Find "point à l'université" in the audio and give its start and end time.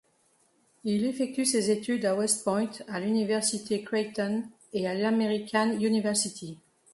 2.43-3.83